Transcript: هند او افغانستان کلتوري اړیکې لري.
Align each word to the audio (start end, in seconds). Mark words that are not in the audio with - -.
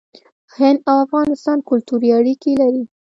هند 0.55 0.79
او 0.89 0.95
افغانستان 1.05 1.57
کلتوري 1.69 2.09
اړیکې 2.19 2.51
لري. 2.61 2.83